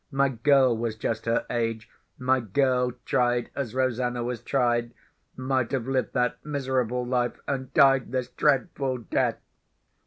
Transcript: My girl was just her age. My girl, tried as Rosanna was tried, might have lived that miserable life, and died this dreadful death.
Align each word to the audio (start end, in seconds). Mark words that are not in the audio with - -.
My 0.09 0.29
girl 0.29 0.75
was 0.75 0.95
just 0.95 1.27
her 1.27 1.45
age. 1.51 1.87
My 2.17 2.39
girl, 2.39 2.93
tried 3.05 3.51
as 3.55 3.75
Rosanna 3.75 4.23
was 4.23 4.41
tried, 4.41 4.95
might 5.37 5.71
have 5.73 5.87
lived 5.87 6.13
that 6.15 6.43
miserable 6.43 7.05
life, 7.05 7.39
and 7.47 7.71
died 7.75 8.11
this 8.11 8.27
dreadful 8.29 8.97
death. 8.97 9.37